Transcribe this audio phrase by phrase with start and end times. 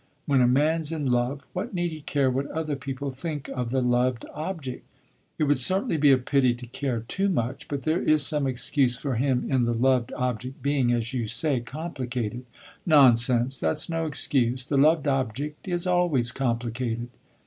[0.25, 3.69] When a man 's in love, what need he care what other people think of
[3.69, 4.83] the loved object?"
[5.37, 7.67] "It would certainly be a pity to care too much.
[7.67, 11.59] But there is some excuse for him in the loved object being, as you say,
[11.59, 12.45] complicated."
[12.83, 13.59] "Nonsense!
[13.59, 14.65] That 's no excuse.
[14.65, 17.09] The loved object is always complicated."